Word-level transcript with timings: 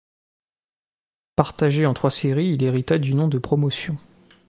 Partagé 1.35 1.85
en 1.85 1.93
trois 1.93 2.09
séries, 2.09 2.51
il 2.53 2.63
hérita 2.63 2.97
du 2.97 3.13
nom 3.13 3.27
de 3.27 3.37
Promotion. 3.37 3.99